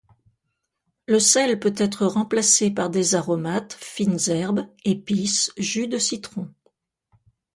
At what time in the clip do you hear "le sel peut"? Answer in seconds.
1.05-1.75